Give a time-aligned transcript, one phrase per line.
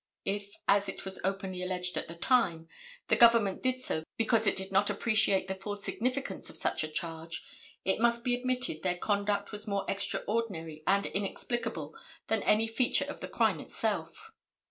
[0.25, 2.67] If, as it was openly alleged at the time,
[3.09, 6.87] the government did so, because it did not appreciate the full significance of such a
[6.87, 7.43] charge,
[7.85, 11.95] it must be admitted their conduct was more extraordinary and inexplicable
[12.29, 14.31] than any feature of the crime itself.